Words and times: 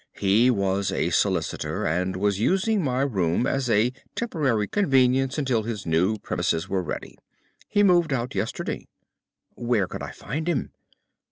He 0.17 0.49
was 0.49 0.91
a 0.91 1.11
solicitor 1.11 1.85
and 1.85 2.15
was 2.15 2.39
using 2.39 2.83
my 2.83 3.01
room 3.03 3.45
as 3.45 3.69
a 3.69 3.93
temporary 4.15 4.67
convenience 4.67 5.37
until 5.37 5.61
his 5.61 5.85
new 5.85 6.17
premises 6.17 6.67
were 6.67 6.81
ready. 6.81 7.19
He 7.69 7.83
moved 7.83 8.11
out 8.11 8.33
yesterday.' 8.33 8.87
"'Where 9.53 9.85
could 9.85 10.01
I 10.01 10.09
find 10.09 10.49
him? 10.49 10.71